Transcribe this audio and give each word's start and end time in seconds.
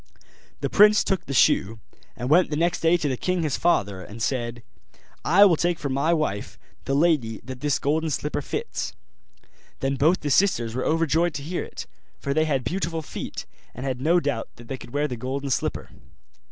The 0.61 0.67
prince 0.71 1.03
took 1.03 1.27
the 1.27 1.31
shoe, 1.31 1.79
and 2.15 2.27
went 2.27 2.49
the 2.49 2.55
next 2.55 2.79
day 2.79 2.97
to 2.97 3.07
the 3.07 3.15
king 3.15 3.43
his 3.43 3.55
father, 3.55 4.01
and 4.01 4.19
said, 4.19 4.63
'I 5.23 5.45
will 5.45 5.55
take 5.55 5.77
for 5.77 5.89
my 5.89 6.11
wife 6.11 6.57
the 6.85 6.95
lady 6.95 7.39
that 7.43 7.59
this 7.59 7.77
golden 7.77 8.09
slipper 8.09 8.41
fits.' 8.41 8.93
Then 9.79 9.97
both 9.97 10.21
the 10.21 10.31
sisters 10.31 10.73
were 10.73 10.83
overjoyed 10.87 11.35
to 11.35 11.43
hear 11.43 11.63
it; 11.63 11.85
for 12.17 12.33
they 12.33 12.45
had 12.45 12.63
beautiful 12.63 13.03
feet, 13.03 13.45
and 13.75 13.85
had 13.85 14.01
no 14.01 14.19
doubt 14.19 14.49
that 14.55 14.67
they 14.69 14.77
could 14.79 14.89
wear 14.91 15.07
the 15.07 15.17
golden 15.17 15.51
slipper. 15.51 15.91